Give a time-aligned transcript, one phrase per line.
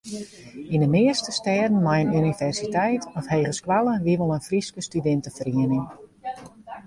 [0.73, 5.85] Yn de measte stêden mei in universiteit of hegeskoalle wie wol in Fryske studinteferiening.